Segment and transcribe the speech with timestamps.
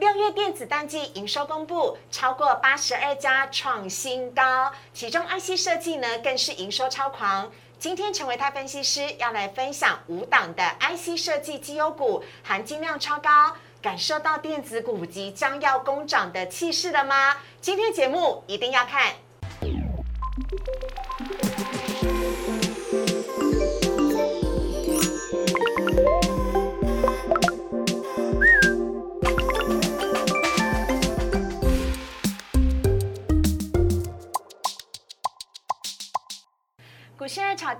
[0.00, 7.52] 六月电子淡季营收公布，超过八十二家创新高，其中 IC 设计呢更是营收超狂。
[7.78, 17.36] 今天陈维泰分析师要来分享五档的 IC 设计绩优股，含金量超高，感受到电子股即将要攻涨的气势了吗？
[17.60, 19.12] 今天节目一定要看。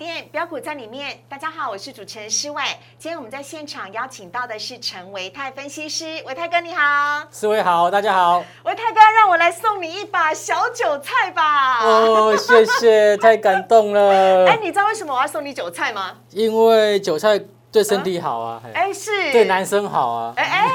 [0.00, 2.62] 店标股在里面，大家好，我是主持人施伟。
[2.98, 8.42] 今天我们在现场邀请到的是陈维泰分析师，维泰哥你好，四位好，大家好。
[8.64, 11.84] 维泰哥，让我来送你一把小韭菜吧。
[11.84, 14.46] 哦，谢谢， 太感动了。
[14.46, 16.16] 哎，你知道为什么我要送你韭菜吗？
[16.30, 17.38] 因为韭菜。
[17.72, 20.66] 对身体好啊，哎是，对男生好啊，哎哎，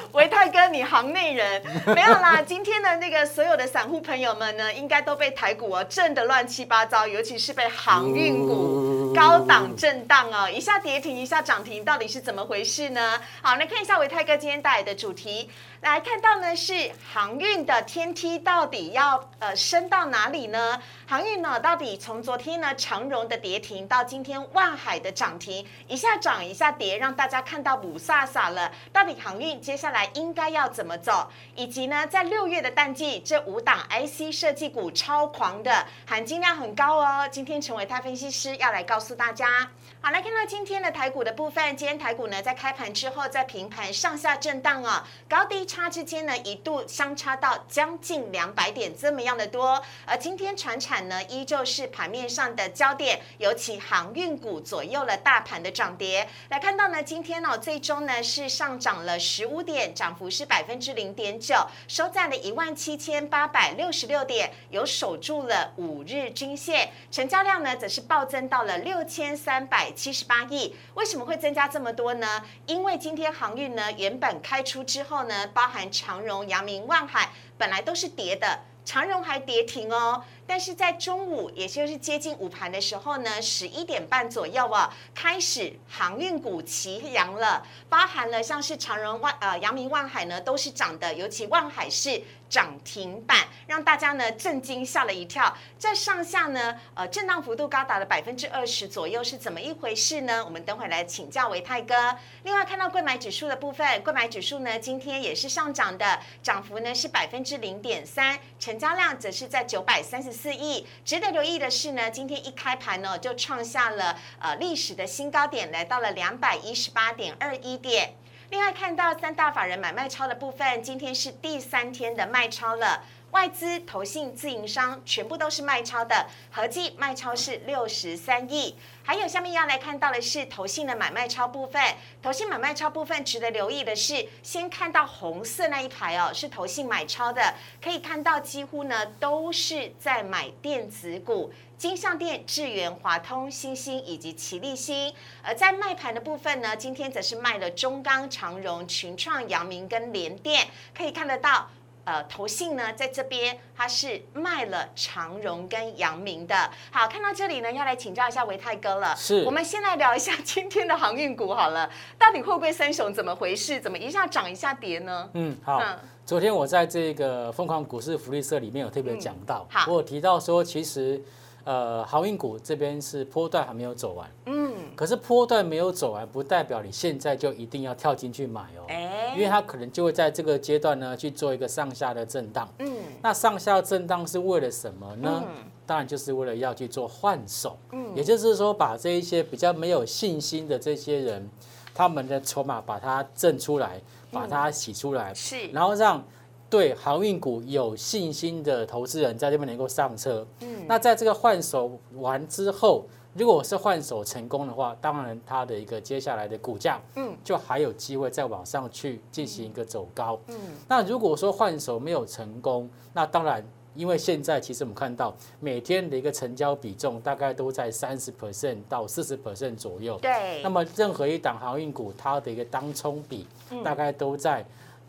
[0.12, 1.62] 维泰哥你行内人。
[1.94, 13.20] 没有啦，今天的那个所有的散户朋友们呢，应该都被台股哦震得乱七八糟，尤其是被航运股高档震荡哦，一下跌停一下涨停，到底是怎么回事呢？
[13.42, 15.50] 好，来看一下维泰哥今天带来的主题。
[15.80, 20.78] 来看到呢，是航运的天梯到底要呃升到哪里呢？
[21.06, 28.70] 航运呢，到底从昨天呢长荣的跌停到今天万海的涨停，一下涨一下跌，让大家看到五飒飒了。
[28.92, 31.26] 到底航运接下来应该要怎么走？
[31.56, 37.26] 以及呢，在六月的淡季，这五档 IC 设计股超狂的含金量很高哦。
[37.32, 39.70] 今天陈伟泰分析师要来告诉大家。
[40.02, 41.76] 好，来看到今天的台股的部分。
[41.76, 49.82] 今天台股呢，在开盘之后，在平盘上下震荡啊，高低差之间呢，一度相差到将近两百点这么样的多。
[50.06, 56.26] 而今天船产呢，依旧是盘面上的焦点，尤其航运股左右了大盘的涨跌。
[56.48, 61.54] 来看到呢，今天呢，最终呢是上涨了十五点，涨幅是百分之零点九，
[61.86, 69.89] 收在了一万七千八百六十六点，有守住了五日均线，成交量呢则是暴增到了六千三百。
[69.92, 72.42] 七十八亿，为什么会增加这么多呢？
[72.66, 80.24] 因为今天航运呢，原本开出之后呢，包含长荣、阳明、万海，本来都是跌的，长荣还跌停哦。
[80.46, 95.56] 但是在中午，也就是接近午盘的时候呢，十一点半左右啊，开始航运股齐扬了，包含了像是长荣、万呃阳明、万海呢，都是涨的，尤其万海是涨停板，让大家呢震惊吓了一跳。
[95.78, 100.44] 在上下呢，呃，震荡幅度高达了百分之二十左右，是怎么一回事呢？
[100.44, 101.94] 我们等会来请教维泰哥。
[102.42, 110.32] 另外看到贵买指数的部分，贵买指数呢今天也是上涨的，涨幅呢是百分之零点三，成交量则是在九百三十。
[110.40, 118.14] 四亿，值得留意的是呢，今天一开盘呢，就创下了呃历史的新高点，来到了两百一十八点二一点。
[118.50, 123.04] 另外看到三大法人买卖超的部分，今天是第三天的卖超了。
[123.30, 128.74] 外资、投信、自营商全部都是卖超的，合计卖超是六十三亿。
[129.04, 131.80] 还有下面要来看到的是投信的买卖超部分，
[132.20, 145.10] 投信买卖超部分值得留意的是，先看到红色那一排哦，是投信买超的，可以看到几乎呢都是在买电子股，金相店、智源、华通、新兴以及奇力新。
[145.42, 151.70] 而在卖盘的部分呢，今天则是卖了中钢、长荣、群创、阳明跟联电，可以看得到。
[152.04, 156.70] 呃，投信呢，在这边它是卖了长荣跟阳明的。
[156.90, 159.16] 好，看到这里呢，要来请教一下维泰哥了。
[159.16, 161.88] 是，我们先来聊一下今天的航运股好了，
[162.18, 163.10] 到底会不会三雄？
[163.14, 163.80] 怎么回事？
[163.80, 165.30] 怎么一下涨一下跌呢？
[165.32, 165.82] 嗯，好。
[166.26, 171.22] 昨天我在这个疯狂股市福利社里面有特别讲到，我有提到说，其实
[171.64, 174.30] 呃，航运股这边是波段还没有走完。
[174.46, 174.70] 嗯。
[174.96, 178.84] 可是波段没有走完，不代表你现在就一定要跳进去买哦。
[178.88, 182.68] 哎，因为它可能就会在这个阶段呢去做一个上下的震荡。
[182.80, 182.92] 嗯，
[183.22, 185.42] 那上下震荡是为了什么呢？
[185.86, 187.78] 当然就是为了要去做换手。
[187.92, 191.48] 嗯，也就是说把这一些比较没有信心的这些人，
[191.94, 194.00] 他们的筹码把它挣出来，
[194.30, 195.32] 把它洗出来。
[195.32, 196.22] 是，然后让
[196.70, 200.46] 对航运股有信心的投资人在这边能够上车。
[200.60, 203.04] 嗯，那在这个换手完之后。
[203.32, 210.56] 如果是换手成功的话，当然它的一个接下来的股价，嗯，就还有机会再往上去进行一个走高，嗯。
[210.88, 213.64] 那如果说换手没有成功，那当然，
[213.94, 220.60] 因为现在其实我们看到每天的一个成交比重大概都在三十 percent 到四十 percent 左右，对。
[220.64, 223.46] 那么任何一档航运股，它的一个当冲比
[223.84, 224.66] 大概都在。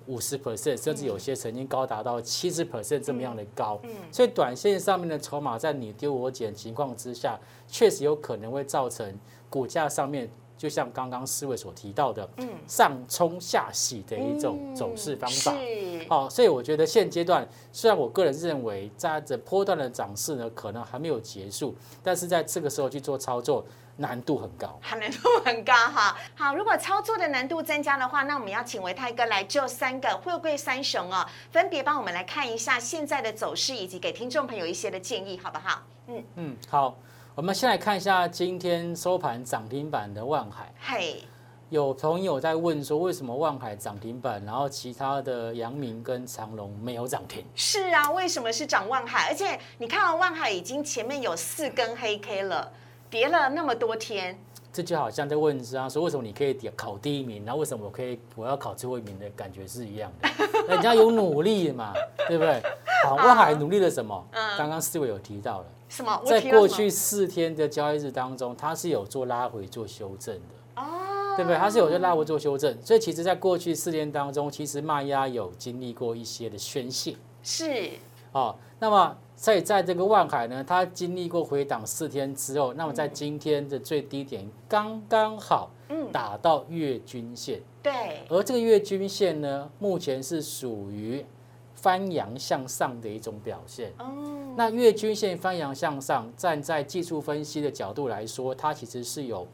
[0.07, 3.79] 五十 percent，甚至有些曾经高达到七十 percent 这么样的高，
[4.11, 9.17] 所以短线上面的筹码在你丢我捡情况之下，确实有可能会造成
[9.49, 15.53] 股价上面就像刚刚四位所提到的，嗯，上冲下洗的一种走势方法。
[15.53, 23.65] 是，好，所以我觉得现阶段，虽然我个人认为在这波段的涨势呢，可能还没有结束，但是在这个时候去做操作。
[23.97, 26.17] 难度很高，难度很高哈。
[26.35, 35.83] 好，如果操作的难度增加的话，那我们要请维泰哥来就三个货柜三雄哦，分别帮我们来看一下现在的走势，以及给听众朋友一些的建议，好不好？
[36.07, 36.95] 嗯嗯，好。
[37.33, 40.69] 我们先来看一下今天收盘涨停板的万海。
[40.81, 41.23] 嘿，
[41.69, 47.45] 有朋友在问说，为什么万海涨停板，然后其他的阳明跟长隆没有涨停？
[47.55, 49.29] 是啊，为什么是涨万海？
[49.29, 52.69] 而且你看到万海已经前面有四根黑 K 了。
[53.11, 54.39] 跌了那么多天，
[54.71, 60.29] 这就好像在问是啊，说为什么你可以考第一名，然后为什么我可以我要考最后一名的感觉是一样的？
[60.73, 61.93] 人家有努力嘛，
[62.29, 62.63] 对不对？
[63.03, 64.25] 好，万海努力了什么？
[64.31, 66.21] 嗯，刚刚四位有提到了，什么？
[66.25, 71.57] 在过去四天的交易日当中，它是有做拉回做修正的，哦，对不对？
[71.57, 77.13] 它是有做拉回做修正，所以其实在过去四天当中，其实卖压有经历过一些的宣泄，
[77.43, 77.89] 是，
[78.31, 79.17] 哦，那么。
[79.41, 85.71] 所以在这个万海呢，它经历过回档四天之后，那么在今天的最低点刚刚好，
[86.11, 87.59] 打到月均线。
[87.81, 87.91] 对。
[88.29, 91.25] 而这个月均线呢，目前是属于
[91.73, 93.91] 翻阳向上的一种表现。
[93.97, 94.53] 哦。
[94.55, 99.47] 那月均线翻阳向上，站在技术分析的角度来说，它其实是有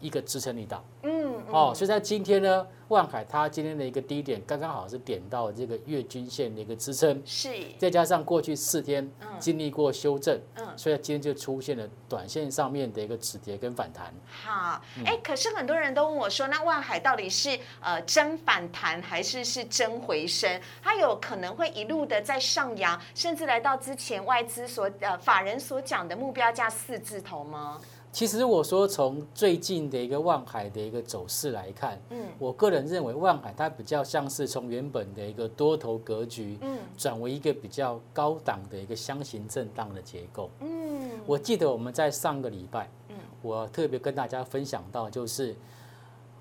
[0.00, 0.84] 一个支撑力道。
[1.02, 1.34] 嗯。
[1.50, 2.66] 哦，所以在今天呢。
[2.88, 9.06] 万海它今天的一个低点刚刚好是点到这个月均线的一个支撑，是，再加上过去四天
[9.38, 14.10] 经历过修正，嗯，所以今天就出现了短线上面的一个止跌跟反弹。
[14.26, 20.58] 好，哎，可是很多人都问我说，那万海到底是呃真反弹还是是真回升？
[20.82, 27.78] 它有可能会一路的在上扬，甚至来到之前外资所呃法人所讲的目标价四字头吗？
[28.10, 45.54] 其实我说从最近的一个望海的一个走势来看，嗯，我个人认为望海它比较像是从原本的一个多头格局，嗯，转为一个比较高档的一个箱型震荡的结构，嗯，我记得我们在上个礼拜，嗯，我特别跟大家分享到就是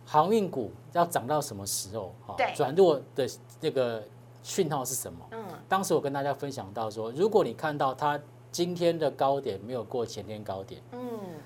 [0.06, 3.30] 航运股要涨到什么时候，哈，转弱的
[3.60, 4.02] 这个
[4.42, 5.20] 讯号是什么？
[5.32, 8.20] 嗯，当时我跟大家分享到说，如果你看到它。
[8.58, 11.00] 今天的高点没有过前天高点，嗯，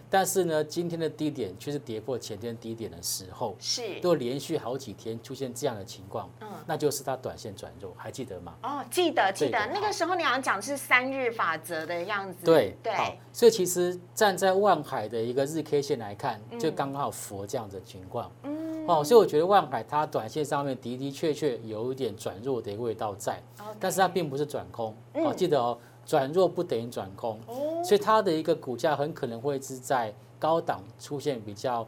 [0.10, 4.00] 但是呢，今天的低点却是跌破前天低点的时候，是。
[4.00, 8.56] 都连续好几天出现这样的情况，嗯，那就是它短线转弱，还记得吗？
[8.64, 12.94] 哦，记得记得，那个时候你好像讲是三日法则的样子，对对，
[13.34, 23.44] 所以其实站在万海的一个日 K 线来看，就刚好符合这样的情况，嗯，哦，所以我觉得万海它短线上面的的确确有一点转弱的一个味道在，
[23.82, 25.78] 但是它并不是转空，哦，记得哦。
[26.06, 27.40] 转弱不等于转空，
[27.84, 31.88] 所以它的一个股价很可能会是在高档出现比较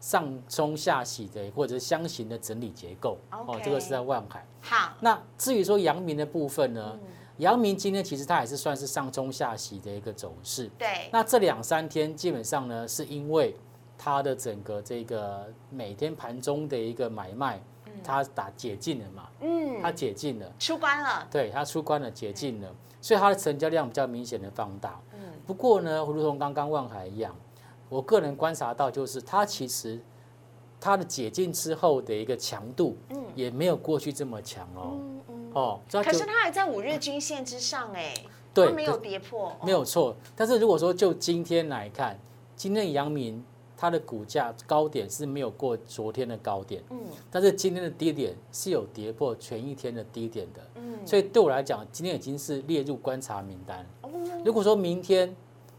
[0.00, 3.16] 上冲下洗的或者是箱型的整理结构。
[3.30, 4.44] 哦，这个是在万海。
[4.60, 6.98] 好，那至于说阳明的部分呢？
[7.38, 10.70] 阳明今天其实它也是算是上冲下洗的一个走势。
[10.78, 11.08] 对。
[11.10, 13.56] 那这两三天基本上呢，是因为
[13.96, 17.60] 它的整个这个每天盘中的一个买卖，
[18.04, 19.28] 它打解禁了嘛？
[19.40, 19.80] 嗯。
[19.80, 20.52] 它解禁了。
[20.58, 21.26] 出关了。
[21.30, 22.68] 对，它出关了，解禁了。
[23.02, 27.34] 所以它的成交量比较明显的放大，嗯，不过呢，如同刚刚万海一样，
[27.88, 30.00] 我个人观察到，就是它其实
[30.80, 35.00] 它的解禁之后的一个强度，嗯，也没有过去这么强哦，
[35.52, 38.14] 哦，可是它还在五日均线之上哎，
[38.54, 40.16] 对，没有跌破，没有错。
[40.36, 42.18] 但是如果说就今天来看，
[42.54, 43.44] 今天阳明。
[43.82, 47.00] 它的股价高点是没有过昨天的高点，嗯，
[47.32, 53.84] 但是今天的低点是有跌破前一天的低点的，嗯，所以对我来讲，今天已经是列入观察名单。
[54.44, 55.34] 如果说明天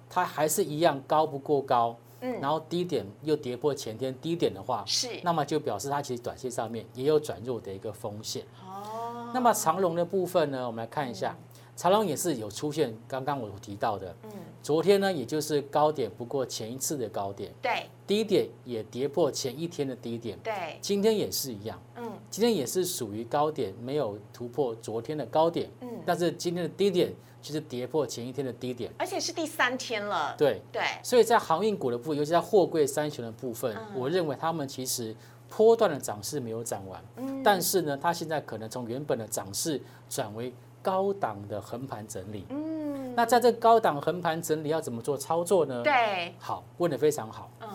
[0.10, 8.44] 它还是一样高不过高，嗯，然后低点又跌破前天低点的话，是，那么就表示它其实短线上面也有转弱的一个风险。
[8.66, 11.38] 哦，那么长龙的部分呢，我们来看一下。
[11.76, 14.30] 长隆也是有出现，刚刚我提到的，嗯，
[14.62, 27.12] 昨天呢，也就是高点不过前一次的高点，对，低点也跌破前一天的低点，对，今天也是一样，嗯，今天也是属于高点没有突破昨天的高点，嗯，但是今天的低点
[27.42, 30.62] 就是跌破前一天的低点，而且是第三天了，对。
[30.72, 35.14] 对，所以在航运股的部分，尤其在货柜三雄的部分，我认为他们其实
[35.50, 40.54] 波段的涨势没有涨完，嗯，但是呢，它现在可能从原本的涨势转为。
[40.84, 45.82] 高档的横盘整理，嗯，那在这高档横盘整理要怎么做操作呢？
[45.82, 47.70] 对，好，问的非常好，嗯，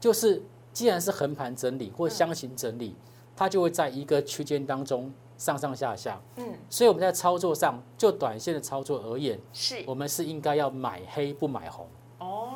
[0.00, 2.96] 就是既然是横盘整理或箱型整理，
[3.36, 9.84] 它就会在一个区间当中上上下下，嗯，所以我们在操作上就短线的操作而言，是。
[9.86, 11.86] 我们是应该要买黑不买红，
[12.18, 12.48] 哦，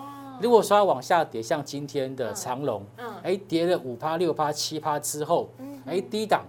[0.42, 6.44] 如果说往下跌，像今天的长龙，嗯，哎，跌了五趴、六趴、七趴之后，嗯，哎，低档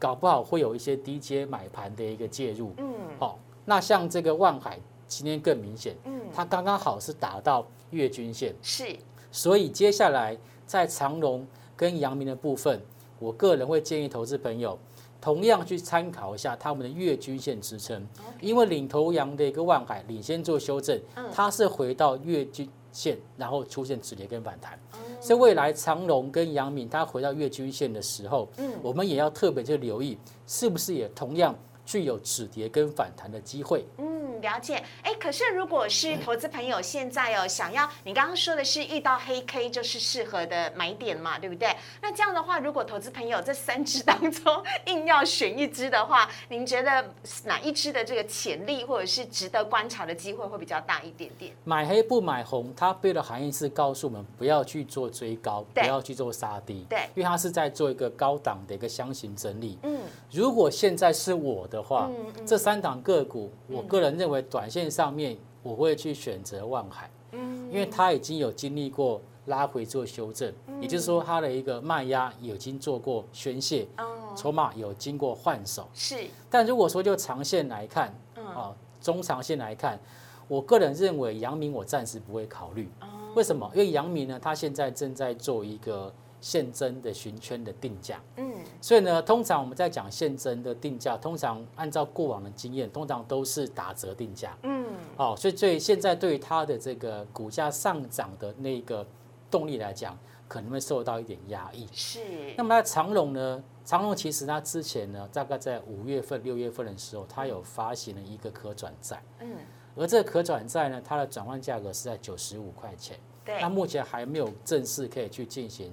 [0.00, 8.96] 搞不好会有一些低阶买盘的一个介入，嗯，好，那像这个万海今天更明显，嗯，它刚刚好是达到月均线，是，
[9.30, 12.80] 所以接下来在长龙跟阳明的部分，
[13.18, 14.76] 我个人会建议投资朋友。
[15.22, 18.02] 同样去参考一下他们的月均线支撑，
[18.40, 20.98] 因为领头羊的一个万海领先做修正，
[21.30, 24.78] 它是回到月均线，然后出现止跌跟反弹，
[25.20, 28.70] 所以未来长隆跟阳明它回到月均线的时候，嗯。
[28.82, 30.16] 我们也要特别去留意，
[30.46, 31.54] 是不是也同样
[31.90, 33.84] 具有止跌跟反弹的机会。
[33.98, 41.68] 嗯了解，哎，可是如果是投资朋友现在哦，想要你刚刚说的是遇到黑 K 就是适合的买点嘛，对不对？
[42.00, 47.04] 那这样的话，如果投资朋友这三只 当中硬要选一只的话，您觉得
[47.44, 51.52] 哪一只的这个潜力或者是值得观察的机会会比较大一点点？
[51.64, 59.78] 买黑不买红，它背的含义是告诉我们不要去做追高，不要去做杀低，对，因为它是在做一个高档的一个箱型整理。
[59.82, 60.00] 嗯，
[60.32, 62.10] 如果现在是我的话，
[62.44, 64.40] 这三档个股，我个人认为。
[64.50, 76.26] 短线上面，我会去选择万海，嗯，因为它已经有经历过拉回做修正，也就是说它的一个卖压已经做过宣泄，哦，筹码有经过换手，是。
[76.50, 80.00] 但如果说就长线来看，啊，中长线来看，
[80.48, 82.88] 我个人认为阳明我暂时不会考虑，
[83.36, 83.70] 为什么？
[83.74, 86.12] 因为阳明呢，它现在正在做一个。
[86.40, 94.86] 现增的寻圈的定价，嗯，所以呢，通常我们在讲现增的定价，通常按照过往的经验，通常都是打折定价，嗯，
[95.18, 99.06] 哦，所以对现在对于它的这个股价上涨的那个
[99.50, 100.18] 动力来讲，
[100.48, 101.86] 可能会受到一点压抑。
[101.92, 102.20] 是。
[102.56, 103.62] 那么长隆呢？
[103.84, 109.48] 长隆其实它之前呢，大概在五月份、六月份的时候，它有发行了一个可转债，嗯，
[109.94, 115.92] 而这个可转债呢，它的转换价格是在九十五块钱，对，那目前还没有正式可以去进行。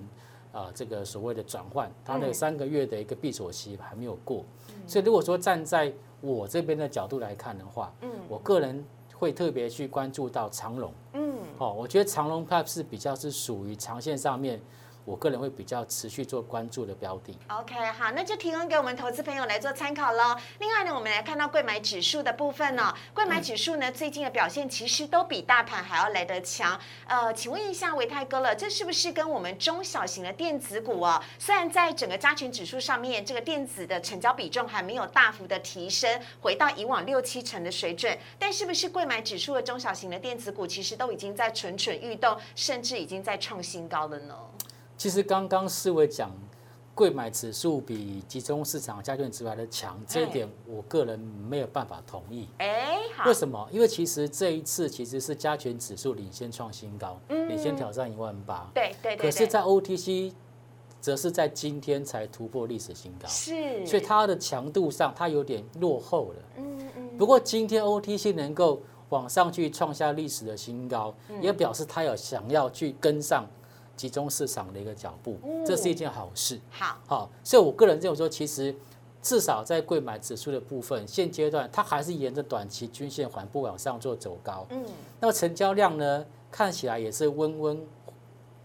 [0.52, 4.44] 啊，这个所谓的转换，它那三个月的一个闭锁期还没有过，
[4.86, 14.60] 所以如果说站在我这边的角度来看的话，嗯，我个人会特别去关注到长龙，嗯，哦，我觉得长龙它是比较是属于长线上面。
[15.08, 17.34] 我个人会比较持续做关注的标的。
[17.48, 20.36] OK，好，那就提供给我们投资朋友来做参考喽。
[20.60, 26.78] 另外呢，我们来看到贵买指数的部分呢，贵买指数呢最近的表现其实都比大盘还要来得强。
[27.06, 31.24] 呃，请问一下维泰哥了，这是不是跟我们中小型的电子股啊？
[31.40, 44.36] 虽然在整个加权指数上面，这个电子的成交比重还没有大幅的提升，回到以往六七成的水准，但是不是贵买指数的中小型的电子股其实都已经在蠢蠢欲动，甚至已经在创新高了呢？
[44.98, 46.32] 其实刚刚思维讲，
[46.96, 52.48] 贵买指数比集中市场加权指数来的强，这一点我个人没有办法同意。
[52.58, 53.70] 哎，为什么？
[53.72, 58.68] 因为其实这一次其实是加权指数领先创新高，领先挑战一万八。
[58.74, 59.30] 对对对。
[59.30, 60.34] 可是，在 OTC
[61.00, 63.86] 则是在今天才突破历史新高，是。
[63.86, 66.44] 所以它的强度上，它有点落后了。
[66.58, 67.18] 嗯嗯。
[67.20, 73.46] 不过今天 OTC 能够往上去创下历史的新高，也表示它有想要去跟上。
[73.98, 76.58] 集中市场的一个脚步，这是一件好事。
[76.70, 78.74] 好，好，所以我个人认为说，其实
[79.22, 84.66] 至少在贵买指数的部分，现阶段它还是沿着短期均线缓步往上做走高。
[84.70, 84.86] 嗯，
[85.20, 87.86] 那么成交量呢，看起来也是温温。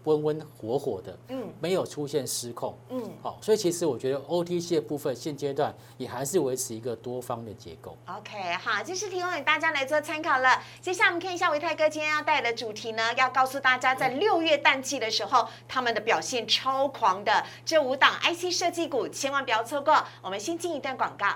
[0.05, 7.97] 温温火火的，嗯，没有出现失控，嗯，好，所以其实我觉得 OTC 的部分现阶段也还是维持一个多方的结构。
[8.07, 10.61] OK，好，这是提供给大家来做参考了。
[10.81, 20.03] 接下来我们看一下维泰哥今天要带来的主题呢，要告诉大家在六月淡季的时候，他们的表现超狂的这五档 IC 设计股，千万不要错过。
[20.21, 21.27] 我们先进一段广告，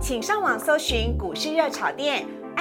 [0.00, 2.26] 请上网搜寻股市热炒店。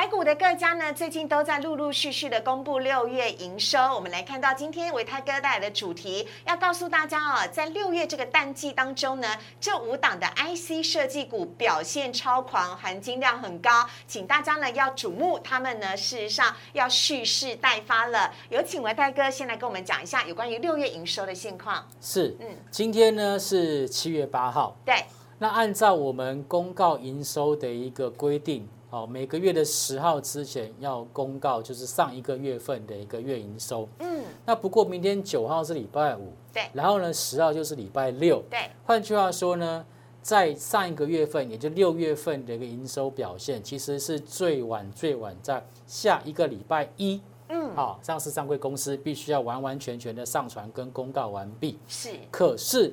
[0.00, 3.78] 台股的各家呢，最近都在陆陆续续的公布六月营收。
[3.78, 9.28] 我们来看到今天维泰哥带来的主题，要告诉大家哦，在六月这个淡季当中呢，
[9.60, 18.32] 这五档的 IC 设计股表现超狂，含金量很高，请大家呢要瞩目，他们呢事实上要蓄势待发了。
[18.48, 21.86] 有请维泰哥先来跟我们讲一下有关于六月营收的现况。
[22.00, 25.04] 是，嗯，今天呢是七月八号，对，
[25.36, 28.66] 那按照我们公告营收的一个规定。
[28.90, 33.88] 好，每个月的十号之前要公告，就是上一个月份的一个月营收。
[34.00, 38.68] 嗯，那不过明天九号是礼拜五，对，然后呢十号就是礼拜六，对。
[38.84, 39.86] 换句话说呢，
[40.20, 51.78] 在上一个月份，也就六月份的一个营收表现，其实是最晚最晚在下一个礼拜一嗯，好，上市上柜公司必须要完完全全的上传跟公告完毕。
[51.86, 52.92] 是，可是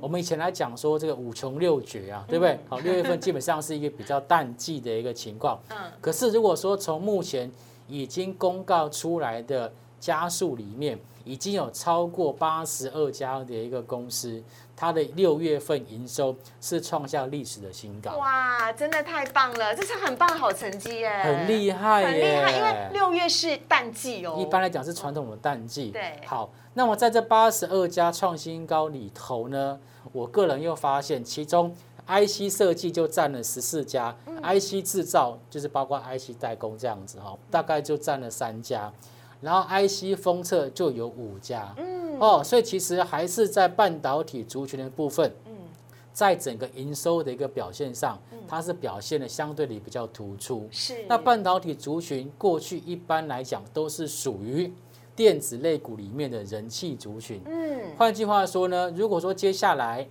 [0.00, 2.58] 我们以前来讲说这个五穷六绝啊，对不对？
[2.68, 5.60] 好，六月份基本上是一个比较淡季的一个情况。
[5.70, 7.50] 嗯，可是如果说从目前
[7.86, 14.42] 已经公告出来的加速里面，已经有超过八十二家的一个公司。
[14.80, 25.90] 它的六月份营收是创下历史的新高，哇，真的太棒了，这是很棒的好成绩耶，很厉害，很厉害，因为六月是淡季哦，一般来讲是传统的淡季。
[25.90, 29.76] 对，好，那么在这八十二家创新高里头呢，
[30.12, 31.74] 我个人又发现，其中
[32.06, 38.92] IC 设计就占了十四家，IC 制造就是包括 IC 代工这样子哈，大概就占了三家，
[39.40, 41.74] 然后 IC 封测就有五家。
[41.78, 45.52] 嗯哦，所以其实还是在半导体族群的部分，嗯，
[46.12, 48.16] 在整个营收的一个表现上，
[48.46, 50.68] 它是表现的相对的比较突出。
[50.70, 51.04] 是。
[51.08, 54.72] 那半导体族群过去一般来讲都是属于
[55.18, 57.42] 电子类股里面的人气族群。
[57.44, 57.96] 嗯。
[57.98, 60.08] 换句话说呢，如果说接下来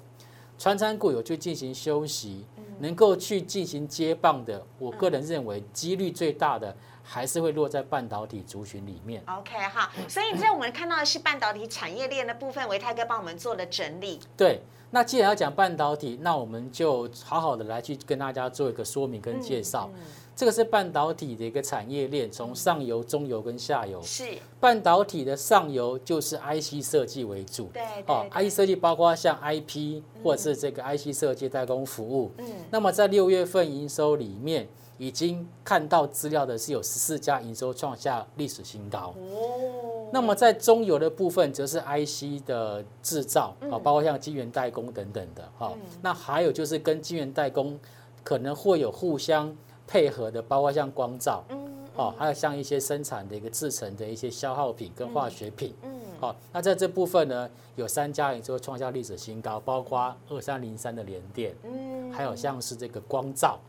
[0.57, 2.45] 传产股有去进行休息，
[2.79, 6.75] 能够去进行接棒的，我个人认为几率最大的。
[7.09, 9.23] 还是会落在半导体族群里面。
[9.27, 14.19] OK 好，所以在我们看到的是半导体产业链的部分，维泰哥帮我们做了整理。
[14.35, 14.59] 对，
[14.91, 19.89] 那既然要讲半导体，那我们就好好的来去跟大家做一个说明跟介绍。
[20.37, 23.99] 这个是半导体的一个产业链，从上游、中游跟下游。
[24.03, 24.23] 是。
[24.59, 27.71] 半导体的上游就是 IC 设计为主。
[27.73, 27.83] 对。
[28.05, 32.31] 哦，IC 设计包括像 IP 或者是这个 IC 设计代工服务。
[32.37, 32.45] 嗯。
[32.69, 34.67] 那么在六月份营收里面。
[34.99, 39.13] 已经看到资料的是有十四家营收创下历史新高。
[39.15, 45.71] 哦，那么在中游的部分，则是 IC 的制造啊，包括像晶圆代工等等的哈。
[46.01, 47.79] 那还有就是跟晶圆代工
[48.23, 49.55] 可能会有互相
[49.87, 51.57] 配合的，包括像光照，嗯，
[51.95, 55.73] 哦，还有像一些生产的一个制成的一些消耗品跟化学品。
[55.81, 63.59] 嗯，好，那在这部分呢，有三家也就创下历史新高，包括二三零三的联电，嗯，还有像是这个光照。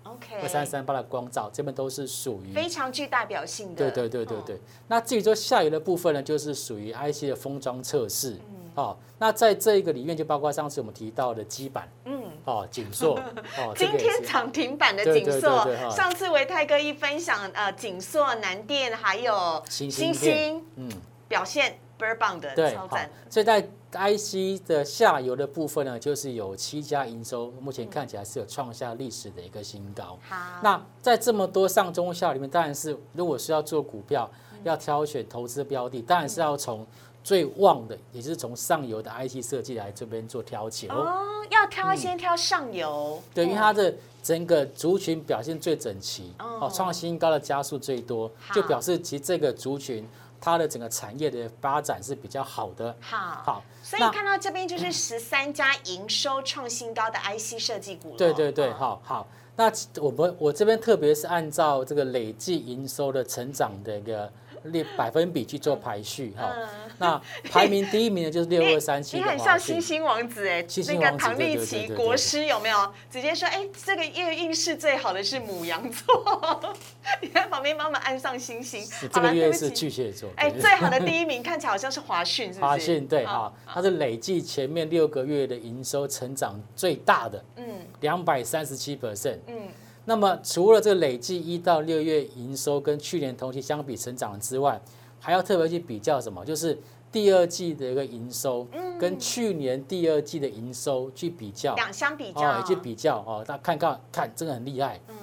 [0.42, 3.88] 二三三八的光照，这边都是属于非常具代表性的。
[3.88, 4.60] 对对对对对。
[4.88, 8.32] 那至于说下游的部分呢，就是属于 IC 的封装测试。
[8.32, 8.56] 嗯。
[8.74, 11.88] 哦，那在这一个里面，就包括上次我们提到的基板。
[12.04, 12.17] 嗯。
[12.48, 13.20] 哦，锦硕。
[13.58, 13.74] 哦。
[13.76, 20.90] 今天涨停板的锦硕，上次维泰哥一分享，呃，锦硕、南电还有星星，嗯，
[21.28, 23.10] 表现倍儿棒的，超赞。
[23.28, 23.60] 所以在
[23.92, 30.18] IC 的下游的部分呢，就是有七家营收，目前看起来是有创下历史的一个新高。
[30.26, 34.30] 好，那在这么多上中下里面，当然是如果是要做股票，
[34.64, 36.86] 要挑选投资标的，当然是要从
[37.28, 41.44] 最旺的，也就是从上游的 IC 设计来这边做挑起哦。
[41.50, 50.08] 要挑先挑上游，对，因为它的整个族群表现最整齐，哦，创新高的加速最多，就表示其实这个族群。
[50.40, 52.96] 它的整个产业的发展是比较好的。
[53.00, 58.16] 好，好，所以看到这边就是十三家营收创新高的 IC 设计股。
[58.16, 59.26] 对对对，好好。
[59.56, 59.68] 那
[60.00, 64.32] 我们我这边特别是按照这个累计营收的成长的一个。
[64.68, 66.52] 列百分比去做排序哈，
[66.98, 69.16] 那排名第一名的就是六二三七。
[69.16, 72.92] 你很像星星王子哎，那个唐立奇国师有没有？
[73.10, 76.74] 直接说哎，这个月运势最好的是母羊座，
[77.20, 78.84] 你在旁边帮忙按上星星。
[79.12, 80.30] 这个月是巨蟹座。
[80.36, 82.60] 哎，最好的第一名 看起来好像是华讯，是不是？
[82.62, 87.64] 华讯对哈，它是累计前面六个月的营收成长最大的，嗯，
[88.00, 89.68] 两百三十七 percent，嗯。
[90.08, 94.80] 那么除了这累计一到六月营收跟去年同期相比成长之外，
[95.20, 96.42] 还要特别去比较什么？
[96.46, 96.78] 就是
[97.12, 98.66] 第二季的一个营收，
[98.98, 104.98] 跟去年第二季的营收去比较，两相比较，去比较哦，大家看看看，真的很厉害。
[105.08, 105.14] 嗯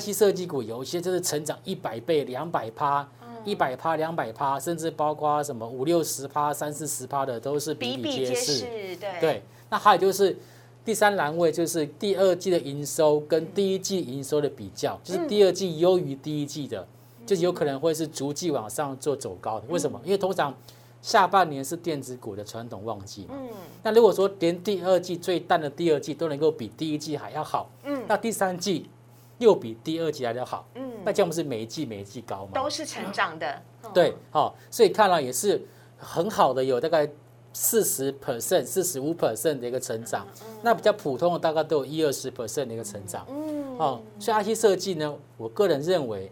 [0.00, 3.08] ，IC 设计股有一些就是成长一百倍、两百趴、
[3.44, 8.62] 一百趴、两百趴，甚至包括什么五六十趴、三四十趴的，都是比比皆是。
[8.62, 10.36] 对对，那还有就是。
[10.84, 16.86] 第三栏位就是第二季的营收跟第一季营收的比较，就是第二季优于第一季的，
[17.24, 19.66] 就有可能会是逐季往上做走高的。
[19.68, 19.98] 为什么？
[20.04, 20.54] 因为通常
[21.00, 23.34] 下半年是电子股的传统旺季嘛。
[23.34, 23.48] 嗯。
[23.82, 28.90] 那如果说连第二季最淡的第二季都能够比第一季还要好，嗯，那第三季
[29.38, 32.50] 又比第二季还要好，嗯，那这样不是每一季每一季高吗？
[32.52, 33.62] 都是成长的。
[33.94, 35.66] 对，好，所以看了也是
[35.96, 37.08] 很好的，有大概。
[37.54, 40.26] 四十 percent、四十五 percent 的一个成长，
[40.60, 43.24] 那比较普通的大概都有一二十 percent 的一个成长。
[43.30, 46.30] 嗯，哦，所以 IC 设计呢，我个人认为，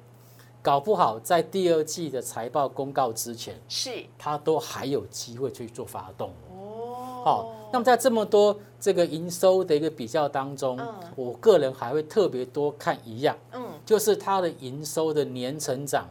[0.60, 6.30] 搞不好在第二季的财报公告之前，是它都还有机会去做发动。
[6.50, 10.76] 哦，好，那么在这么多这个营收的一个比较当中，
[11.14, 16.08] 我个人还会特别多看一样，嗯，就是它的营收的年成长。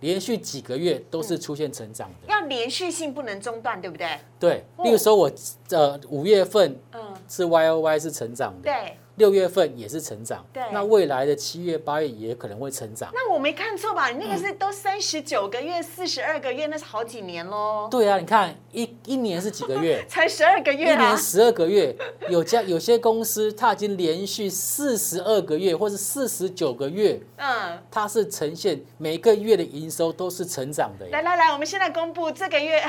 [0.00, 4.08] 连续几个月都是出现成长的，要连续性不能中断，对不对？
[4.38, 5.30] 对，例如说我
[5.70, 7.14] 呃五月份嗯。
[7.28, 8.96] 是 Y O Y 是成长的，对。
[9.18, 13.10] 六月份也是成长，对，那未来的七月、八月也可能会成长。
[13.12, 14.08] 那我没看错吧？
[14.08, 17.88] 你那个是都三十九个月、四十二个月，那是好几年喽。
[17.90, 20.04] 对啊，你看一一年是几个月？
[20.08, 20.94] 才十二个月啊！
[20.94, 21.94] 一年十二个月，
[22.28, 31.06] 有家有些公司，它已经连续四十二个月，或是四十九个月，嗯，它是呈现每个月的营收都是成长的。
[31.08, 32.82] 来来来，我们现在公布这个月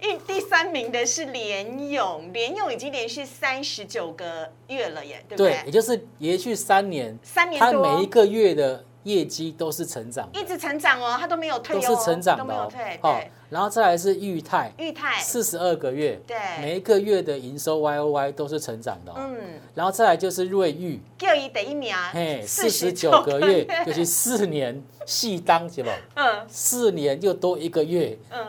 [0.00, 5.60] 一第三名的是联勇，联勇已经连续三十九个月了耶，对不对？
[5.64, 6.54] 对，也就是连续。
[6.54, 12.66] 三年，三年它每一个月的业绩都是成长，一直成长哦，它都没有退，都是成长的哦。
[13.02, 19.12] 对，然后再来是裕泰，裕泰四十二个月，对，每一个月的营收 Y O Y 都是成长的。
[19.14, 19.36] 嗯，
[19.74, 25.90] 然后再来就是瑞昱，叫一第一名，嘿，四十九个月，就是四年细当是不？
[26.16, 28.40] 嗯，四年又多一个月，嗯。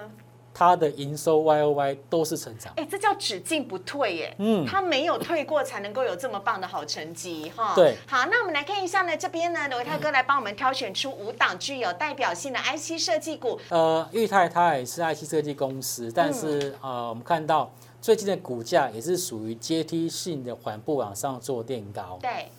[0.59, 4.35] 它的营收 Y O Y 都是成长，哎，这叫只进不退耶。
[4.39, 7.73] 嗯，它没有退过，才能够有这么棒的好成绩哈。
[7.73, 13.57] 对，好，那我们来看一下呢，这边呢，维泰哥来帮我们挑选出五档具有代表性的 IC 设计股。
[13.69, 22.19] 呃，裕泰它也是 IC 设计公司，但是呃，我们看到最近的股价也是属于阶梯性的缓步往上做垫高。
[22.21, 22.49] 对，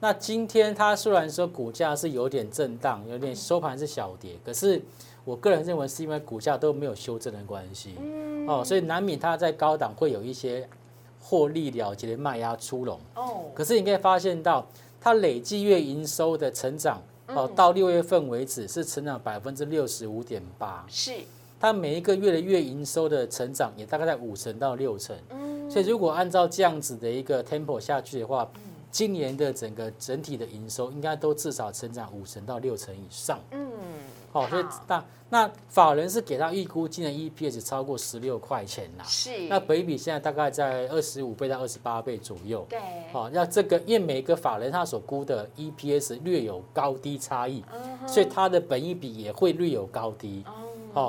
[0.00, 4.82] 那今天它虽然说股价是有点震荡，有点收盘是小跌，可是。
[5.26, 7.94] 我个人认为是因为股价都没有修正的关系，
[8.46, 10.68] 哦，所以难免它在高档会有一些
[11.18, 13.00] 获利了结的卖压出笼。
[13.14, 14.66] 哦，可是你可以发现到
[15.00, 20.84] 它累计月营收的成长，哦，到六月份为止是成长百分之六十五点八。
[20.90, 21.12] 是，
[21.58, 25.16] 它每一个月的月营收的成长也大概在五成到六成。
[25.30, 28.46] 嗯，所以如果按照这样子的一个 tempo 下去的话，
[28.94, 33.40] 今年的整个整体的营收应该都至少成长五成到六成以上。
[33.50, 33.68] 嗯。
[34.30, 39.48] 好，所以那那法人是给他预估今年 EPS 超过十六块钱啦，是。
[39.48, 42.78] 那北比现在大概在二十五倍到二十八倍左右，对。
[43.12, 47.64] 好，那这个因为每个法人他所估的 EPS 略有高低差异，
[48.06, 50.44] 所以它的本益比也会略有高低。
[50.46, 50.52] 哦，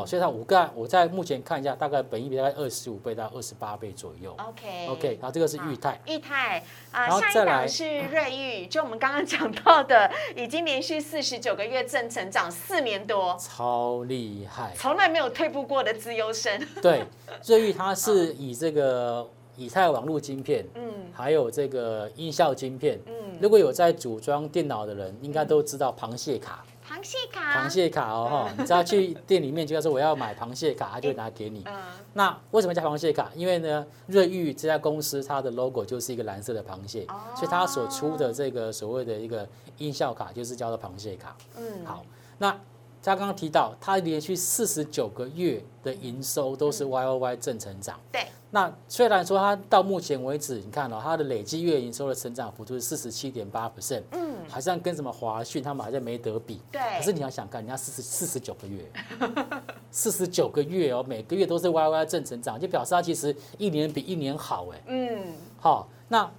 [0.05, 4.35] 所以它五个，我在目前看一下，大概本益比大概二十五倍到二十八倍左右。
[4.37, 6.63] OK，OK，然后这个是裕泰，裕泰。
[6.91, 16.59] 啊，下一档是瑞昱，就我们刚刚讲到的，已经连续四十九个月正成长四年多，超厉害，从来没有退步过的资优生。
[16.81, 17.03] 对，
[17.45, 26.63] 瑞昱它是 以这个以太网络晶片，嗯，还有这个音效晶片，嗯，如果有在组装电脑的人，应该都知道螃蟹卡。
[26.95, 31.61] 螃蟹卡，螃蟹卡哦哈，你只要去店里面就要说我要买螃蟹卡，他就会拿给你。
[31.65, 31.73] 嗯，
[32.13, 33.29] 那为什么叫螃蟹卡？
[33.35, 37.05] 因为呢，瑞玉这家公司它的 logo 就是一个蓝色的螃蟹，
[37.35, 39.45] 所以它所出的这个所谓的一个
[39.77, 41.35] 音效卡就是叫做螃蟹卡。
[41.57, 42.05] 嗯，好，
[42.37, 42.57] 那。
[43.03, 47.99] 他刚刚提到，他连续四十九个月的营收都是 Y O Y 正成长。
[48.11, 48.25] 对。
[48.49, 54.01] 那虽然说他到目前为止，你看哦，他的累计月营收的成长幅度是四十七点八 percent。
[54.09, 54.34] 嗯。
[54.47, 56.61] 好像跟什么华讯他们好像没得比。
[56.71, 56.81] 对。
[56.97, 58.89] 可是你要想看，人家四十四十九个月，
[59.91, 64.81] 四十九个月哦，每个月都是 Y Y 正成长，就表示它其实一年比一年好哎。
[64.87, 65.33] 嗯。
[65.59, 66.31] 好，那。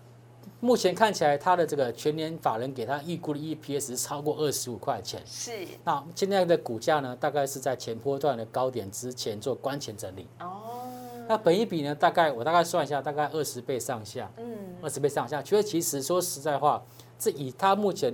[0.59, 5.21] 目前看起来，它的这个全年法人给它预估的 EPS 是超过二十五块钱。
[5.27, 5.53] 是。
[5.85, 10.27] 那现在的股价呢，大概是在前波段的高点之前做关前整理。
[10.41, 10.86] 哦。
[11.29, 14.31] 那本一比呢，大概我大概算一下，大概二十倍上下。
[14.37, 14.45] 嗯。
[14.83, 16.83] 二十倍上下，其实其实说实在话，
[17.19, 18.13] 这以他目前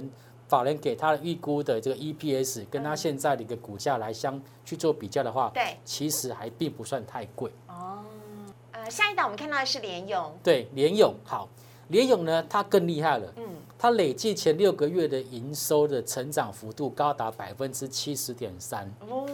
[0.48, 7.50] 法人给他的预估的这个 EPS，跟他现在的一个股价来相去做比较的话，对，其实还并不算太贵。
[7.68, 8.04] 哦。
[8.70, 10.32] 呃，下一档我们看到的是联勇。
[10.42, 11.48] 对，联勇好。
[11.92, 13.32] 联勇呢，它更厉害了。
[13.36, 13.44] 嗯，
[13.78, 18.90] 它累计前六个月的营收的成长幅度高达百分之七十点三。
[19.08, 19.26] 哦，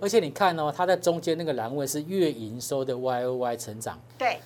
[0.00, 4.00] 而且你看哦，它在中间那个栏位是月营收的 Y O Y 成长。
[4.16, 4.38] 对，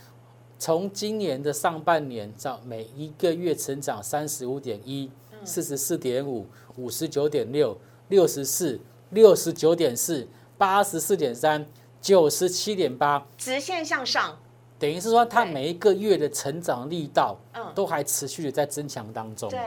[0.58, 5.08] 从今年的上半年到每一个月成长三十五点一、
[5.44, 6.44] 四十四点五、
[6.76, 7.78] 五十九点六、
[8.08, 8.80] 六十四、
[9.10, 10.26] 六十九点四、
[10.58, 11.64] 八十四点三、
[12.00, 14.36] 九十七点八，直线向上。
[14.80, 19.50] 等于是说，它每一个月的成长力道，嗯，都还持续的在增强当中。
[19.50, 19.58] 对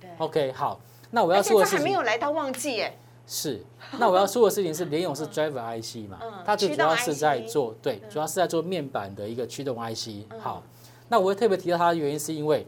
[0.00, 0.10] 对。
[0.18, 0.80] OK，好，
[1.10, 2.96] 那我要说的是，还没有来到旺季耶。
[3.26, 3.60] 是，
[3.98, 10.24] 那我要说的事情是，联咏是 Driver IC 嘛，它最主要是在做，对，主要是在做面板的一个驱动 IC。
[10.38, 10.62] 好，
[11.08, 12.64] 那我会特别提到它的原因，是因为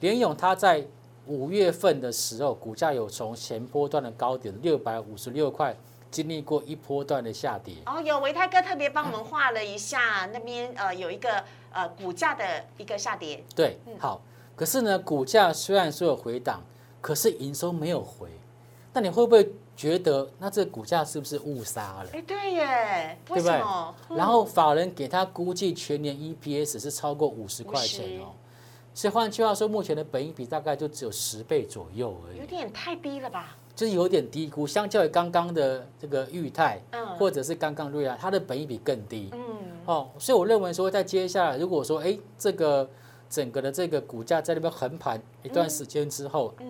[0.00, 0.82] 联咏它在
[1.26, 5.76] 五月份的时候，股价有从前波段的高点六百五十六块。
[6.10, 12.44] 经历过一波段的下跌哦，有维泰哥特别帮我们画了一下那边呃有一个呃股价的
[12.78, 13.44] 一个下跌。
[13.54, 14.20] 对，好，
[14.54, 16.62] 可是呢，股价虽然说有回档，
[17.00, 18.30] 可是营收没有回，
[18.92, 22.10] 那你会不会觉得那这股价是不是误杀了？
[22.12, 23.94] 哎，对耶，为什么？
[24.08, 28.32] 然后法人给他估计全年 EPS 是超过五十块钱哦。
[28.94, 33.54] 所以换句话说，目前的本益比大概就只有十倍左右而已，有点太低了吧？
[33.76, 39.40] 就是有点低估，相较于刚刚的这个裕泰，嗯，或者是刚刚瑞亚，它的本益比更低，嗯，
[39.84, 42.88] 哦，所以我认为说，在接下来，如果说，哎，这个
[43.28, 46.66] 整个的这个股价在那边横盘一段时间之后，嗯，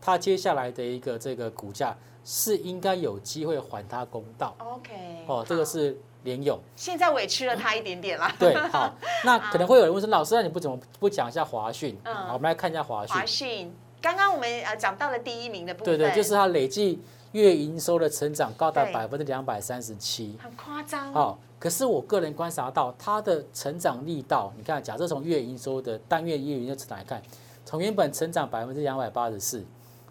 [0.00, 5.98] 它接下来的一个这个股价是应该有机会还它公道，OK，哦，这个是。
[6.22, 8.30] 联勇现在委屈了他一点点啦。
[8.38, 8.94] 对，好，
[9.24, 11.98] 那可能会有人问说，老师，那你不怎么不讲一下华讯？
[12.04, 13.16] 嗯，好，我们来看一下华讯。
[13.16, 17.00] 华讯，刚刚我们呃讲到了第一名的部分，对对，就是它累计
[17.32, 21.12] 月营收的成长高达百分之两百三十七，很夸张。
[21.12, 27.22] 好，可是我个人观察到它的成长力道，你看，假设从月营收的单月月营收来看，
[27.64, 29.64] 从原本成长百分之两百八十四，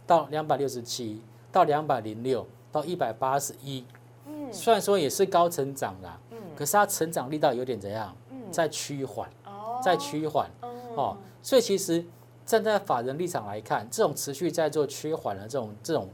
[0.05, 1.21] 到两百六十七，
[1.51, 3.83] 到两百零六，到一百八十一。
[4.27, 4.53] 嗯。
[4.53, 8.15] 虽然说也是高成长啦，嗯，可是它成长力道有点怎样？
[8.29, 10.49] 嗯，在趋缓，哦，在趋缓，
[10.95, 12.03] 哦，所以其实
[12.49, 16.09] 站在法人立场来看，这种持续在做趋缓的这种这种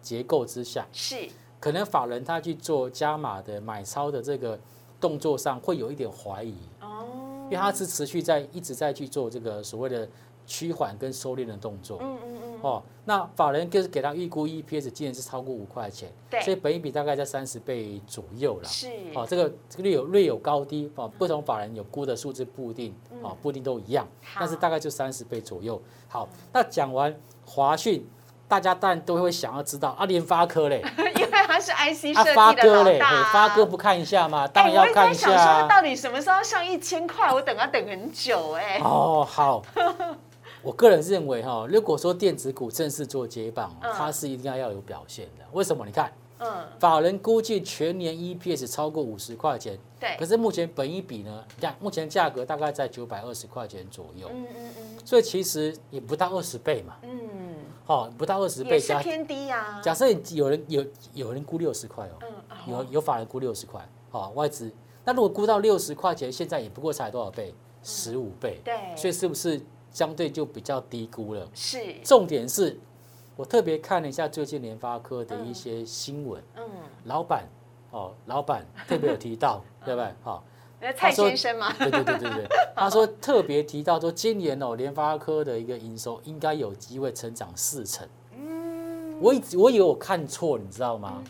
[0.00, 4.56] 结构之下，是可能法人他去做加码的买超的这个
[5.00, 7.08] 动作上会有一点怀疑，哦，
[7.46, 10.08] 因为他是持续在一直在去做这个所谓的
[10.46, 12.49] 趋缓跟收敛的动作，嗯嗯。
[12.62, 18.68] 哦，那法人就是给他预估 EPS 今年是超过五块钱，对，所以本益比大概在三十倍左右了。
[18.68, 24.06] 是，哦，这个这个略有略有高低，哦，不同法人有估的数字不一定，哦，不一定都一样，
[24.38, 25.80] 但是大概就三十倍左右。
[26.08, 27.14] 好，那讲完
[27.46, 28.06] 华讯，
[28.46, 30.82] 大家当然都会想要知道啊，联发科嘞，
[31.16, 33.00] 因为它是 IC 设计的嘞，
[33.32, 34.46] 发哥不看一下吗？
[34.48, 35.30] 当然要看一下。
[35.30, 37.32] 我想说，到底什么时候上一千块？
[37.32, 38.80] 我等要等很久哎。
[38.84, 39.62] 哦，好。
[40.62, 45.44] 我个人认为哈，如果说电子股正式做接棒，它是一定要要有表现的。
[45.52, 45.86] 为什么？
[45.86, 50.16] 你看，嗯，法人估计全年 EPS 超过五十块钱，对。
[50.18, 51.44] 可是目前本一比呢？
[51.56, 54.98] 你看，目前价格大概在九百二十块钱左右，嗯嗯嗯。
[55.04, 59.80] 所以其实也不到二十倍嘛，嗯，好，不到二十倍，是偏低呀。
[59.82, 62.18] 假设有人有有人估六十块哦，
[62.66, 64.70] 有有法人估六十块，好，外资。
[65.06, 67.54] 那如果估到六十块钱，现在也不过才多少倍？
[67.82, 68.74] 十五倍，对。
[68.94, 69.58] 所以是不是？
[69.92, 71.78] 相对就比较低估了，是。
[72.04, 72.78] 重点是，
[73.36, 76.62] 我特别看了一下最近联发科的一些新闻，嗯，
[77.04, 77.48] 老板，
[77.90, 80.12] 哦，老板特别有提到， 对不对？
[80.22, 80.44] 好，
[80.96, 81.72] 蔡先生吗？
[81.78, 88.06] 对对对对对，他说特别提到说，今年哦，联发科的一个营收应该有机会成长四成。
[88.38, 91.22] 嗯，我以我有看错，你知道吗？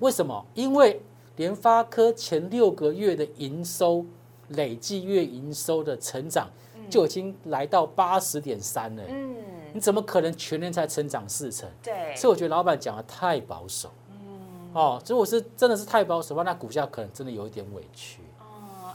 [0.00, 0.44] 为什么？
[0.54, 1.00] 因为
[1.36, 4.04] 联发科前六个月的营收
[4.48, 6.48] 累计月营收的成长。
[6.88, 9.34] 就已经来到八十点三了，嗯，
[9.72, 11.68] 你怎么可能全年才成长四成？
[11.82, 18.20] 对，所以我觉得老板讲的太保守，嗯，哦，如果是真的是太保守的话，那股价可能真的有一点委屈。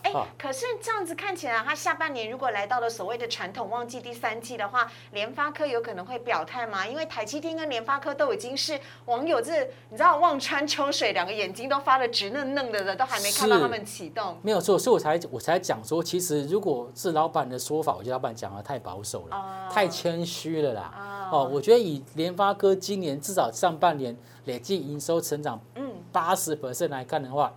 [0.03, 6.87] 哎，可是这样子看起来，它下半年如果来到了所谓的传统旺季第三季的话，联发科有可能会表态吗？
[6.87, 14.37] 因为台积电跟联发科都已经是网友这你知道望穿秋水，两个眼睛都发的直嫩嫩的了，都还没看到他们启动。
[14.41, 21.29] 没有错，所以我才我才讲说，其实如果是老板的说法，我觉得老板讲的太保守了，太谦虚了啦。
[21.31, 27.53] 哦，我觉得以联发科今年至少上半年累计营收成长嗯八十 percent 来看的话。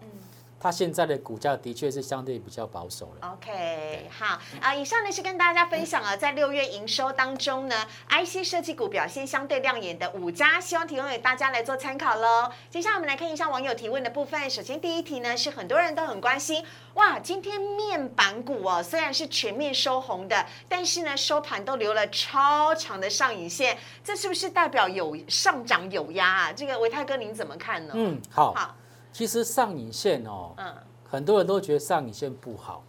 [0.65, 3.35] 它现在的股价的确是相对比较保守了。
[3.35, 12.51] OK，好啊，以上呢是跟大家分享了在六月营收当中呢，IC 设计股表现相对亮眼的五家，希望提供给大家来做参考喽。
[12.71, 14.49] 接下来我们来看一下网友提问的部分。
[14.49, 26.53] 首先第一题呢是很多人都很关心，哇，今天面板股哦虽然是全面收红的，但是呢收盘都留了超长的上影线，这是不是代表有上涨有压啊？
[26.55, 27.93] 这个维泰哥您怎么看呢？
[27.95, 28.55] 嗯，好。
[28.55, 28.75] 好。
[29.15, 30.75] 其实上影线哦，嗯，
[31.09, 32.83] 很多人都觉得上影线不好，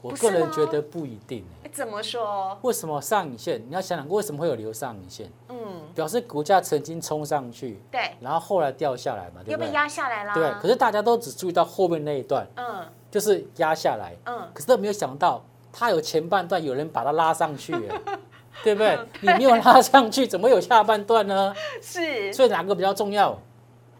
[0.00, 1.44] 我个人觉得不一定。
[1.72, 2.56] 怎么说？
[2.62, 3.60] 为什么上影线？
[3.68, 5.28] 你要想想为什么会有留上影线？
[5.48, 5.56] 嗯，
[5.92, 9.52] 表示股价曾经冲上去，对，然后后来掉下来嘛，对不对？
[9.52, 10.32] 又被压下来了。
[10.32, 17.72] 对，可是大家都只注意到后面那一段，嗯，就是压下来，嗯，可是都没有想到它有前半段有人把它拉上去，
[18.62, 18.96] 对不对？
[19.20, 21.52] 你没有拉上去，怎么有下半段呢？
[21.82, 23.36] 是，所以哪个比较重要？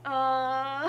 [0.05, 0.89] 呃。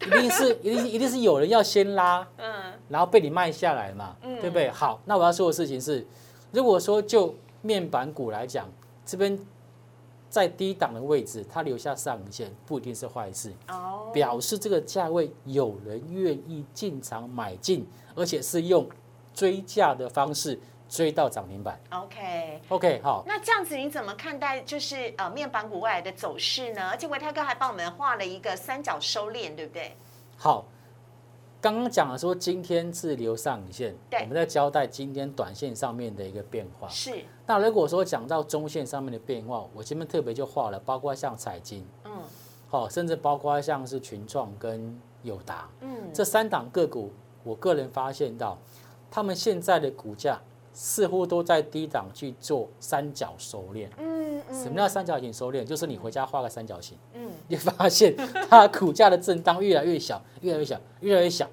[0.06, 4.70] 一定是一定一定是有人要先拉，嗯，然后被你卖下来嘛，嗯，对不对？
[4.70, 6.06] 好，那我要说的事情是，
[6.52, 8.66] 如果说就面板股来讲，
[9.04, 9.38] 这边
[10.30, 18.88] 在低档的位置，它留下上影线不一定是坏事，哦，表示这个价位有人愿意进场买进，而且是用
[19.34, 20.58] 追价的方式
[20.90, 21.80] 追到涨停板。
[21.90, 23.24] OK OK 好。
[23.26, 26.90] 那这样子你怎么看待就是呃面板股未来的走势呢？
[26.90, 29.96] 而且维泰哥还帮我们画了一个三角收敛，对不对？
[30.36, 30.66] 好。
[31.62, 36.88] 刚刚讲了说今天是留上影线，我们在交代今天短线上面的一个变化。
[36.88, 37.22] 是。
[37.44, 42.12] 那如果说讲到中线上面的变化，我前面特别就画了，包括像彩金，嗯，
[42.66, 47.12] 好，甚至包括像是群创跟友达，嗯，这三档个股，
[47.44, 48.56] 我个人发现到，
[49.10, 50.40] 他们现在的股价
[50.82, 53.86] 似乎都在低档去做三角收敛。
[53.98, 54.62] 嗯嗯。
[54.62, 55.62] 什么叫三角形收敛？
[55.62, 56.96] 就是你回家画个三角形。
[57.12, 57.30] 嗯。
[57.48, 58.16] 你发现
[58.48, 61.46] 它股价的震荡越来越小，越来越小，越来越小。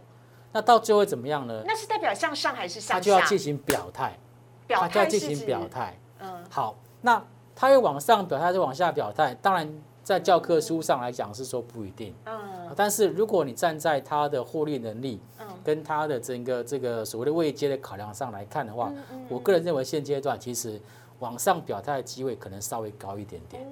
[0.54, 1.62] 那到最后怎么样呢？
[1.66, 2.94] 那是代表向上还是向下？
[2.94, 4.18] 它就要进行表态，
[4.66, 6.00] 表态进行表态。
[6.20, 7.22] 嗯，好，那
[7.54, 9.36] 它又往上表态，是往下表态。
[9.42, 9.70] 当然，
[10.08, 12.14] 在教科书上来讲是说不一定。
[12.28, 12.40] 嗯，
[12.78, 18.90] 但是如果你站在它的获利能力，嗯，跟它的整个这个所谓的位阶的考量上来看的话，
[19.28, 20.80] 我个人认为现阶段其实
[21.20, 23.66] 往上表态的机会可能稍微高一点点。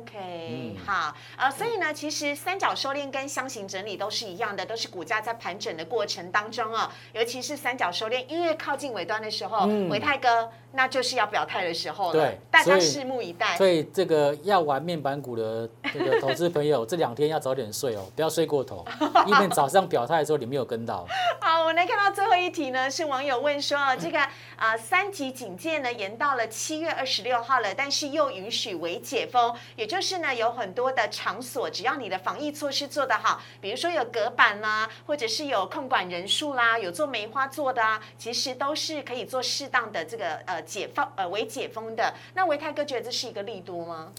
[0.00, 10.50] OK，好，呃，所以呢，其实三角收敛跟箱型整理都是一样的，都是股价在盘整的过程当中啊，尤其是三角收敛，因为靠近尾端的时候，伟泰哥。
[10.72, 13.56] 那就是要表态的时候了，对，大家拭目以待。
[13.56, 18.86] 所以这个要玩面板股的这个投资朋友，这两天要早点睡哦， 不要睡过头，
[19.26, 21.04] 因为早上表态的时候你没有跟到。
[21.40, 24.20] 好，我们来看到最后一题呢，是网友问说，这个
[24.54, 40.60] 啊三级警戒呢延到了七月二十六号了，但是又允许为解封，也就是呢有很多的场所，只要你的防疫措施做得好，比如说有隔板啦，或者是有控管人数啦，有做梅花做的啊，其实都是可以做适当的这个呃。
[40.70, 44.12] 解放呃，为解封的那维泰哥觉得这是一个利多吗？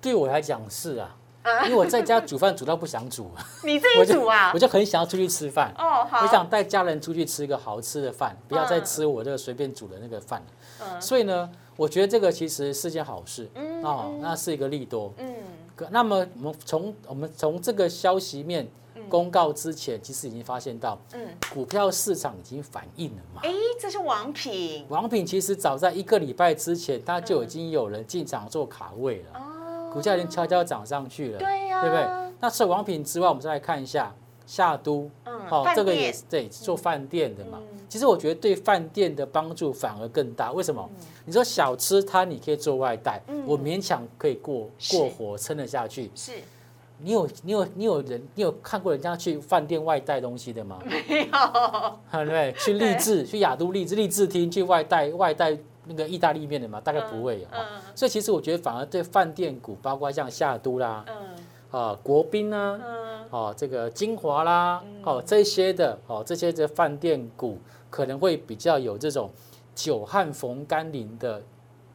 [0.00, 1.14] 对我来讲是啊，
[1.64, 3.30] 因为我在家煮饭煮到不想煮，
[3.62, 10.59] 你自己煮啊， 我就很想要出去吃饭哦，好，我想带家人出去吃一个好吃的饭，不要再吃我这个随便煮的那个饭嗯，
[11.00, 15.34] 所以呢，我觉得这个其实是件好事，嗯，哦，那是一个利多，嗯，
[15.90, 18.68] 那么我们从我们从这个消息面。
[19.08, 23.40] 公告之前，其实已经发现到，嗯，股票市场已经反应了嘛。
[23.42, 24.86] 哎，这是王品。
[24.88, 29.40] 王品其实早在一个礼拜之前，它就已经有人进场做卡位了。
[29.40, 29.90] 哦。
[29.92, 31.38] 股价已经悄悄涨上去了。
[31.38, 31.80] 对呀。
[31.80, 32.06] 对不对？
[32.38, 34.14] 那除了王品之外，我们再来看一下
[34.50, 35.08] 夏都。
[35.24, 35.32] 嗯。
[35.48, 37.58] 哦，这个也是对做饭店的嘛。
[37.88, 40.50] 其实我觉得对饭店的帮助反而更大。
[40.52, 40.88] 为什么？
[41.24, 46.10] 你说小吃摊你可以做外带，我勉强可以过过活，撑得下去。
[46.14, 46.32] 是。
[47.02, 50.78] 你有你有你有人你有看过人家去饭店外带东西的吗？
[50.84, 51.28] 没
[52.12, 52.52] 有， 对？
[52.58, 56.78] 去励志去雅都励志励志厅去外带外带那个意大利面的嘛？
[56.78, 57.46] 大概不会有。
[57.94, 61.02] 所以其实我觉得反而对饭店股，包括像夏都啦，
[61.70, 62.80] 啊国宾啊，
[63.30, 69.30] 哦这个金华啦，哦这些的哦这些的饭店股可能会比较有这种
[69.74, 71.42] 久旱逢甘霖的。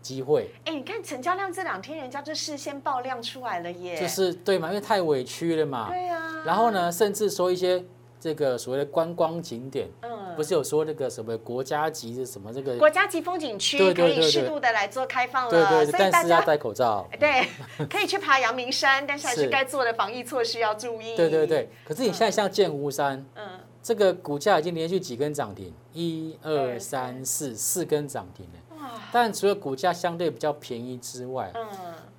[0.05, 5.89] 机会，哎，你看成交量这两天人家就事先爆量出来了耶，就是对嘛，因为太委屈了嘛。
[5.89, 6.43] 对啊。
[6.45, 7.83] 然后呢，甚至说一些
[8.25, 15.51] 这个所谓的观光景点，嗯，不是有说那个什么国家级的什么这个国家级风景区可以适度的来做开放了，
[15.85, 17.07] 对但是要戴口罩。
[17.19, 17.47] 对，
[17.87, 21.15] 可以去爬阳明山，但是还是该做的防疫措施要注意。
[21.15, 23.47] 对对对，可是你现在像剑湖山，嗯，
[23.83, 28.89] 这个股价已经连续几根涨停，一二三四四根涨停了。
[29.11, 31.67] 但除了股价相对比较便宜之外，嗯，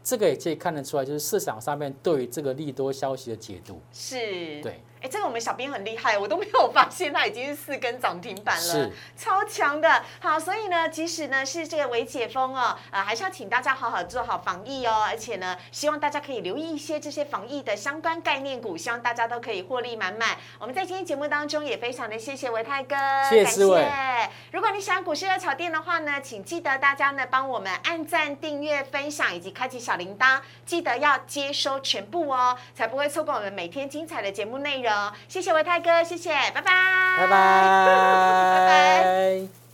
[0.04, 3.80] 这个也可以看得出来，就是市场上面对于这个利多消息的解读。
[3.92, 4.80] 是，对。
[5.08, 10.02] 这个我们小编很厉害，我都没有发现它已经是四根涨停板了，超强的。
[10.20, 15.04] 好，所以呢，即使呢是这个微解封哦，啊，还是要请大家好好做好防疫哦。
[15.06, 20.36] 而且呢，希望大家可以留意一些这些防疫的相关概念股，希望大家都可以获利满满。
[20.58, 22.96] 我们在今天节目当中也非常的谢谢维泰哥，
[23.28, 24.30] 谢谢。
[24.50, 34.95] 如果你喜欢股市热炒店的话呢，请记得大家呢帮我们按赞、订阅、分享以及开启小铃铛，记得要接收全部哦，才不会错过我们每天精彩的节目内容。
[35.28, 36.62] 谢谢维泰哥，谢谢，拜拜，
[37.18, 37.28] 拜拜，
[38.56, 39.65] 拜拜。